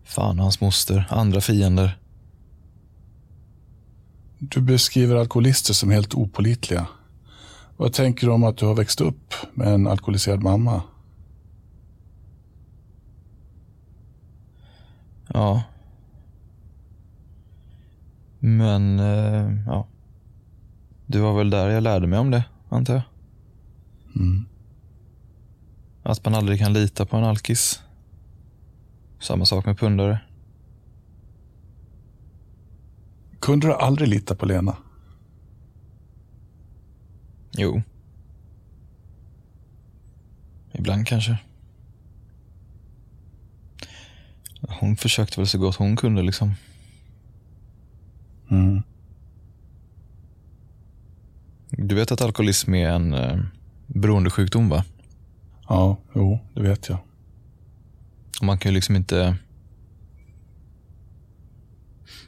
[0.08, 1.98] fan och hans moster, andra fiender.
[4.40, 6.88] Du beskriver alkoholister som helt opolitliga.
[7.78, 10.82] Vad tänker du om att du har växt upp med en alkoholiserad mamma?
[15.34, 15.64] Ja.
[18.40, 19.88] Men, eh, ja.
[21.06, 23.04] Det var väl där jag lärde mig om det, antar jag.
[24.16, 24.46] Mm.
[26.04, 27.82] Att man aldrig kan lita på en alkis.
[29.20, 30.20] Samma sak med pundare.
[33.40, 34.78] Kunde du aldrig lita på Lena?
[37.52, 37.82] Jo.
[40.72, 41.38] Ibland kanske.
[44.62, 46.54] Hon försökte väl så gott hon kunde liksom.
[48.52, 48.82] Mm.
[51.70, 53.40] Du vet att alkoholism är en eh,
[53.88, 54.84] beroendesjukdom va?
[55.68, 56.98] Ja, jo, det vet jag.
[58.42, 59.36] Man kan ju liksom inte...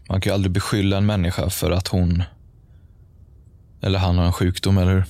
[0.09, 2.23] Man kan ju aldrig beskylla en människa för att hon
[3.81, 5.05] eller han har en sjukdom, eller hur?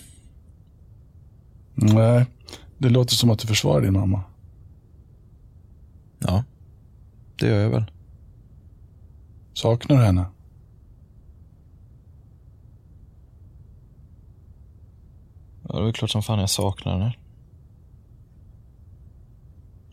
[1.75, 2.25] Nej,
[2.77, 4.23] det låter som att du försvarar din mamma.
[6.19, 6.43] Ja,
[7.35, 7.91] det gör jag väl.
[9.53, 10.25] Saknar du henne?
[15.69, 17.13] Ja, det är klart som fan jag saknar henne.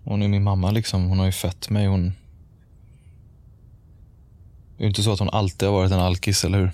[0.07, 1.09] Hon är min mamma liksom.
[1.09, 1.86] Hon har ju fött mig.
[1.86, 2.12] Hon...
[4.76, 6.70] Det är ju inte så att hon alltid har varit en alkis, eller hur?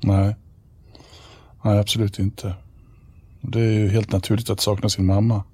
[0.00, 0.36] Nej.
[1.62, 2.54] Nej, absolut inte.
[3.40, 5.44] Det är ju helt naturligt att sakna sin mamma.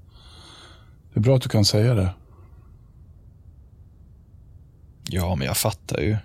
[1.12, 2.14] Det är bra att du kan säga det.
[5.08, 6.16] Ja, men jag fattar ju.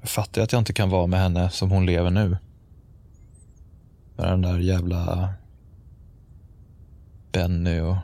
[0.00, 2.36] Jag fattar ju att jag inte kan vara med henne som hon lever nu.
[4.16, 5.28] Med den där jävla
[7.32, 7.96] Benny och...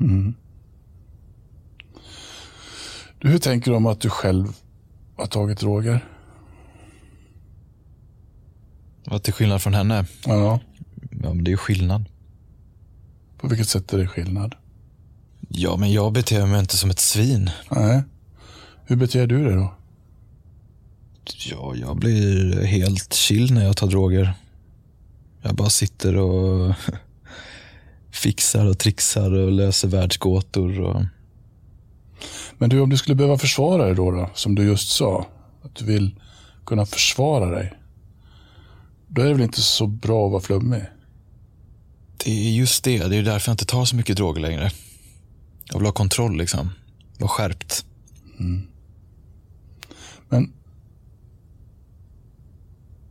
[0.00, 0.34] Mm.
[3.18, 4.46] Du, hur tänker du om att du själv
[5.16, 6.04] har tagit droger?
[9.04, 10.04] Vad till skillnad från henne?
[10.26, 10.60] Ja.
[11.22, 12.04] Ja, men det är ju skillnad.
[13.38, 14.54] På vilket sätt är det skillnad?
[15.48, 17.50] Ja, men jag beter mig inte som ett svin.
[17.70, 18.02] Nej.
[18.84, 19.74] Hur beter du dig då?
[21.50, 24.34] Ja, jag blir helt chill när jag tar droger.
[25.42, 26.74] Jag bara sitter och
[28.12, 30.80] fixar och trixar och löser världsgåtor.
[30.80, 31.02] Och...
[32.58, 35.26] Men du, om du skulle behöva försvara dig då, då, som du just sa,
[35.62, 36.20] att du vill
[36.66, 37.72] kunna försvara dig.
[39.08, 40.82] Då är det väl inte så bra att vara flummig?
[42.24, 43.08] Det är just det.
[43.08, 44.70] Det är därför jag inte tar så mycket droger längre.
[45.64, 46.70] Jag vill ha kontroll liksom.
[47.18, 47.84] Vara skärpt.
[48.38, 48.66] Mm.
[50.28, 50.52] Men,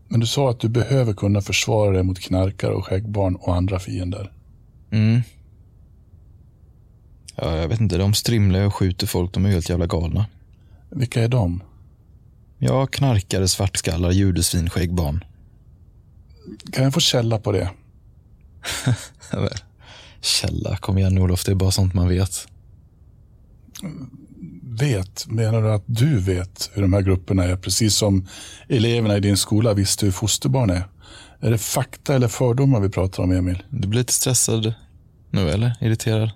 [0.08, 3.80] men du sa att du behöver kunna försvara dig mot knarkare och skäggbarn och andra
[3.80, 4.32] fiender.
[4.92, 5.22] Mm.
[7.36, 7.98] Ja, jag vet inte.
[7.98, 9.34] De strimlar och skjuter folk.
[9.34, 10.26] De är helt jävla galna.
[10.90, 11.64] Vilka är de?
[12.58, 15.24] Ja, knarkare, svartskallar, judesvin, skäggbarn.
[16.72, 17.70] Kan jag få källa på det?
[20.22, 21.46] källa, kom igen Olof.
[21.46, 22.48] Det är bara sånt man vet.
[24.64, 25.28] Vet?
[25.28, 27.56] Menar du att du vet hur de här grupperna är?
[27.56, 28.28] Precis som
[28.68, 30.84] eleverna i din skola visste hur fosterbarn är.
[31.42, 33.64] Är det fakta eller fördomar vi pratar om, Emil?
[33.70, 34.74] Du blir lite stressad
[35.32, 35.76] nu, eller?
[35.82, 36.32] Irriterad?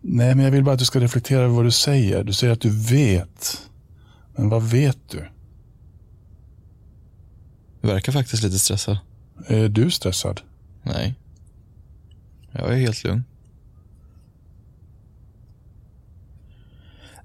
[0.00, 2.24] Nej, men jag vill bara att du ska reflektera över vad du säger.
[2.24, 3.68] Du säger att du vet.
[4.36, 5.28] Men vad vet du?
[7.80, 8.98] Du verkar faktiskt lite stressad.
[9.46, 10.40] Är du stressad?
[10.82, 11.14] Nej.
[12.52, 13.24] Jag är helt lugn.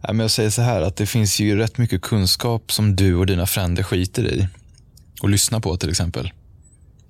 [0.04, 3.16] Nej, men jag säger så här att det finns ju rätt mycket kunskap som du
[3.16, 4.48] och dina fränder skiter i.
[5.22, 6.32] Och lyssnar på till exempel.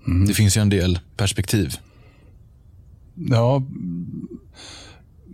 [0.08, 0.28] Mm.
[0.28, 1.76] Det finns ju en del perspektiv.
[3.16, 3.64] Ja,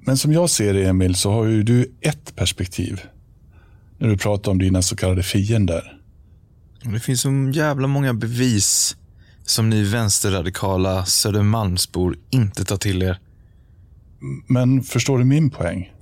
[0.06, 3.02] men som jag ser det Emil så har ju du ett perspektiv.
[3.98, 6.00] När du pratar om dina så kallade fiender.
[6.84, 8.98] Det finns så jävla många bevis
[9.46, 13.20] som ni vänsterradikala Södermalmsbor inte tar till er.
[14.48, 15.94] Men förstår du min poäng?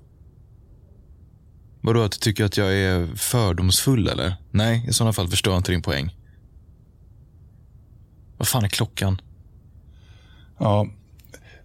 [1.81, 4.35] Vadå, att du tycker att jag är fördomsfull eller?
[4.51, 6.15] Nej, i sådana fall förstår jag inte din poäng.
[8.41, 9.21] Vad fan är klockan?
[10.57, 10.87] Ja,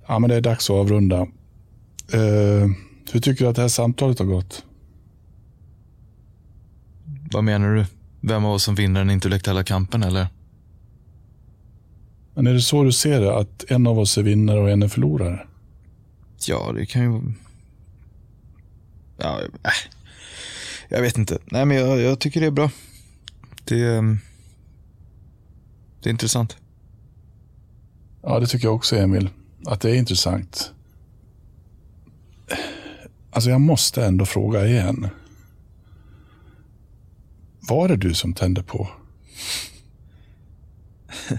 [0.06, 1.20] ja men det är dags att avrunda.
[2.14, 2.66] Uh,
[3.12, 4.64] hur tycker du att det här samtalet har gått?
[7.32, 7.84] Vad menar du?
[8.20, 10.26] Vem av oss som vinner den intellektuella kampen eller?
[12.34, 13.36] Men är det så du ser det?
[13.36, 15.46] Att en av oss är vinnare och en är förlorare?
[16.46, 17.32] Ja, det kan ju...
[19.18, 19.70] Ja, äh.
[20.88, 21.38] Jag vet inte.
[21.44, 22.70] Nej, men jag, jag tycker det är bra.
[23.64, 24.18] Det, ehm,
[26.02, 26.56] det är intressant.
[28.28, 29.30] Ja, det tycker jag också, Emil.
[29.66, 30.72] Att det är intressant.
[33.30, 35.08] Alltså, jag måste ändå fråga igen.
[37.60, 38.88] Var det du som tände på?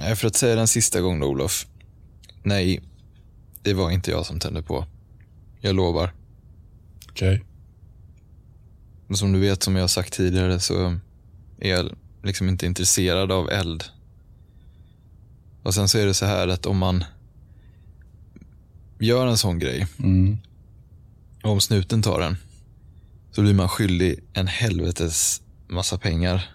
[0.00, 1.66] Nej, för att säga den sista gången Olof.
[2.42, 2.80] Nej,
[3.62, 4.86] det var inte jag som tände på.
[5.60, 6.14] Jag lovar.
[7.10, 7.34] Okej.
[7.34, 9.16] Okay.
[9.16, 10.98] Som du vet, som jag har sagt tidigare, så
[11.58, 13.84] är jag liksom inte intresserad av eld.
[15.62, 17.04] Och sen så är det så här att om man
[18.98, 20.38] gör en sån grej, mm.
[21.42, 22.36] och om snuten tar den,
[23.30, 26.50] så blir man skyldig en helvetes massa pengar.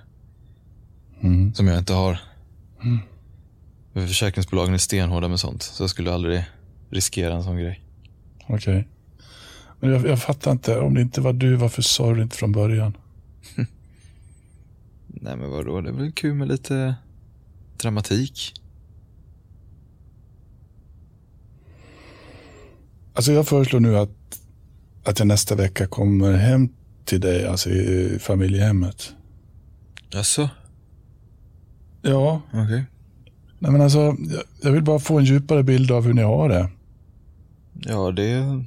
[1.21, 1.53] Mm.
[1.53, 2.19] Som jag inte har.
[2.83, 2.99] Mm.
[3.93, 5.63] Försäkringsbolagen är stenhårda med sånt.
[5.63, 6.43] Så jag skulle aldrig
[6.89, 7.83] riskera en sån grej.
[8.43, 8.55] Okej.
[8.55, 8.83] Okay.
[9.79, 10.79] Men jag, jag fattar inte.
[10.79, 12.97] Om det inte var du, varför sa du inte från början?
[15.21, 16.95] Nej men vadå, det är väl kul med lite
[17.77, 18.53] dramatik.
[23.13, 24.39] Alltså jag föreslår nu att,
[25.03, 26.69] att jag nästa vecka kommer hem
[27.05, 29.15] till dig, alltså i familjehemmet.
[30.09, 30.49] Jaså?
[32.01, 32.41] Ja.
[32.47, 32.63] Okej.
[32.63, 32.83] Okay.
[33.59, 36.49] Nej men alltså, jag, jag vill bara få en djupare bild av hur ni har
[36.49, 36.69] det.
[37.73, 38.63] Ja, det,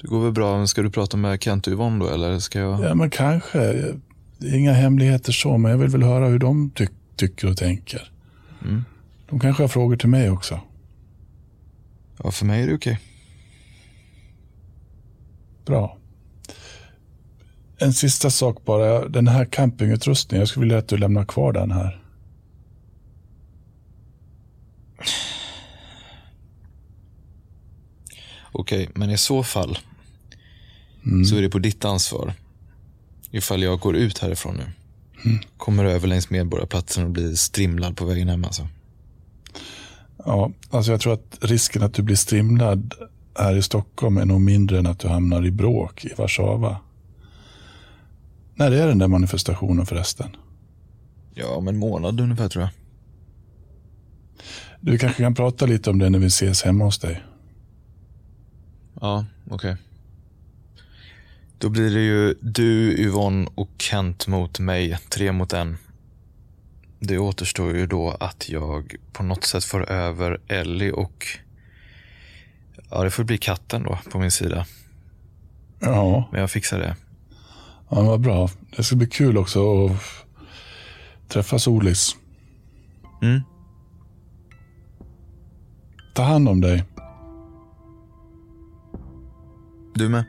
[0.00, 0.66] det går väl bra.
[0.66, 2.84] Ska du prata med Kent och Yvonne då, eller ska jag?
[2.84, 3.94] Ja, men kanske.
[4.38, 7.56] Det är inga hemligheter så, men jag vill väl höra hur de ty tycker och
[7.56, 8.10] tänker.
[8.64, 8.84] Mm.
[9.28, 10.60] De kanske har frågor till mig också.
[12.22, 13.00] Ja, för mig är det okej.
[15.66, 15.98] Bra.
[17.78, 19.08] En sista sak bara.
[19.08, 22.00] Den här campingutrustningen, jag skulle vilja att du lämnar kvar den här.
[28.52, 29.78] Okej, men i så fall
[31.06, 31.24] mm.
[31.24, 32.34] så är det på ditt ansvar.
[33.34, 34.64] Ifall jag går ut härifrån nu.
[35.24, 35.38] Mm.
[35.56, 38.68] Kommer över längs Medborgarplatsen och blir strimlad på vägen hem alltså.
[40.24, 42.94] Ja, alltså jag tror att risken att du blir strimlad
[43.38, 46.76] här i Stockholm är nog mindre än att du hamnar i bråk i Warszawa.
[48.54, 50.36] När är den där manifestationen förresten?
[51.34, 52.70] Ja, om en månad ungefär tror jag.
[54.80, 57.22] Du kanske kan prata lite om det när vi ses hemma hos dig.
[59.00, 59.54] Ja, okej.
[59.54, 59.76] Okay.
[61.64, 64.98] Då blir det ju du, Yvonne och Kent mot mig.
[65.08, 65.76] Tre mot en.
[66.98, 71.26] Det återstår ju då att jag på något sätt får över Ellie och...
[72.90, 74.66] Ja, det får bli katten då på min sida.
[75.80, 76.28] Ja.
[76.32, 76.96] Men jag fixar det.
[77.88, 78.50] Ja, vad bra.
[78.76, 80.00] Det ska bli kul också att
[81.28, 82.16] träffa Solis.
[83.22, 83.40] Mm.
[86.14, 86.84] Ta hand om dig.
[89.94, 90.24] Du med.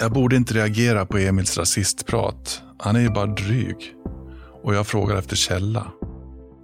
[0.00, 2.62] Jag borde inte reagera på Emils rasistprat.
[2.78, 3.76] Han är ju bara dryg.
[4.62, 5.86] Och jag frågar efter källa.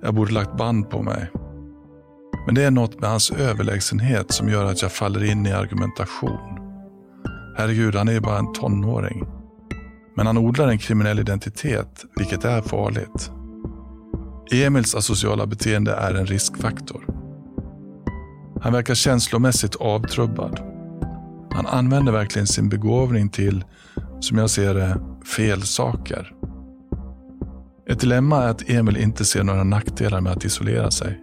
[0.03, 1.31] Jag borde lagt band på mig.
[2.47, 6.59] Men det är något med hans överlägsenhet som gör att jag faller in i argumentation.
[7.57, 9.27] Herregud, han är ju bara en tonåring.
[10.17, 13.31] Men han odlar en kriminell identitet, vilket är farligt.
[14.53, 17.07] Emils asociala beteende är en riskfaktor.
[18.63, 20.76] Han verkar känslomässigt avtrubbad.
[21.57, 23.65] Han använder verkligen sin begåvning till,
[24.21, 25.01] som jag ser det,
[25.37, 26.33] fel saker.
[27.89, 31.21] Ett dilemma är att Emil inte ser några nackdelar med att isolera sig.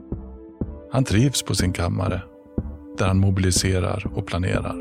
[0.92, 2.22] Han trivs på sin kammare,
[2.98, 4.76] där han mobiliserar och planerar.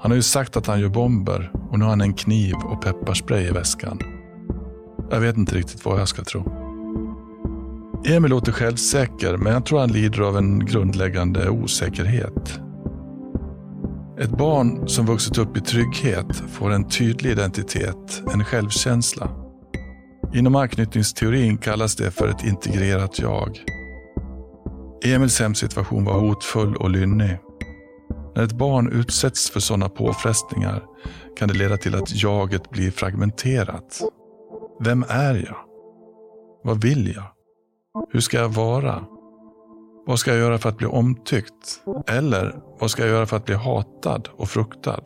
[0.00, 2.82] Han har ju sagt att han gör bomber och nu har han en kniv och
[2.82, 3.98] pepparspray i väskan.
[5.10, 6.52] Jag vet inte riktigt vad jag ska tro.
[8.04, 12.60] Emil låter självsäker, men jag tror han lider av en grundläggande osäkerhet.
[14.20, 19.30] Ett barn som vuxit upp i trygghet får en tydlig identitet, en självkänsla.
[20.34, 23.64] Inom anknytningsteorin kallas det för ett integrerat jag.
[25.04, 27.38] Emils hemsituation var hotfull och lynnig.
[28.36, 30.82] När ett barn utsätts för sådana påfrestningar
[31.38, 34.00] kan det leda till att jaget blir fragmenterat.
[34.80, 35.56] Vem är jag?
[36.64, 37.24] Vad vill jag?
[38.12, 39.04] Hur ska jag vara?
[40.08, 41.80] Vad ska jag göra för att bli omtyckt?
[42.06, 45.02] Eller vad ska jag göra för att bli hatad och fruktad?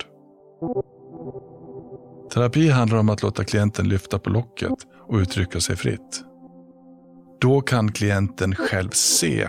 [2.34, 4.72] Terapi handlar om att låta klienten lyfta på locket
[5.08, 6.24] och uttrycka sig fritt.
[7.40, 9.48] Då kan klienten själv se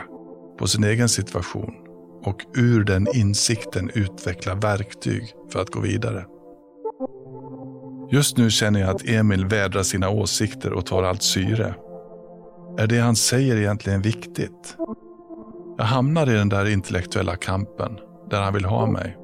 [0.59, 1.73] på sin egen situation
[2.23, 6.25] och ur den insikten utveckla verktyg för att gå vidare.
[8.11, 11.75] Just nu känner jag att Emil vädrar sina åsikter och tar allt syre.
[12.77, 14.77] Är det han säger egentligen viktigt?
[15.77, 17.99] Jag hamnar i den där intellektuella kampen,
[18.29, 19.17] där han vill ha mig.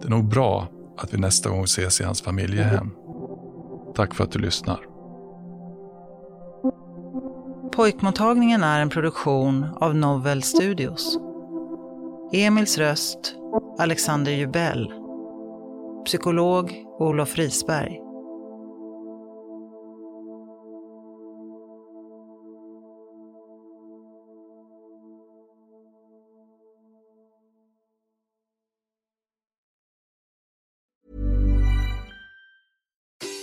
[0.00, 0.68] Det är nog bra
[0.98, 2.90] att vi nästa gång ses i hans familjehem.
[3.94, 4.80] Tack för att du lyssnar.
[7.72, 11.18] Pojkmottagningen är en produktion av Novel Studios.
[12.32, 13.34] Emils röst,
[13.78, 14.92] Alexander Jubell.
[16.04, 18.09] Psykolog, Olof Risberg.